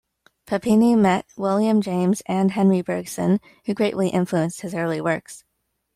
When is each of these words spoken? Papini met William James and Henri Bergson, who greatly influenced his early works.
Papini 0.47 0.95
met 0.95 1.27
William 1.37 1.79
James 1.79 2.23
and 2.25 2.53
Henri 2.53 2.81
Bergson, 2.81 3.39
who 3.65 3.75
greatly 3.75 4.09
influenced 4.09 4.61
his 4.61 4.73
early 4.73 4.99
works. 4.99 5.43